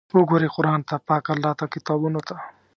[0.17, 2.35] وګورئ قرآن ته، پاک الله ته، کتابونو ته!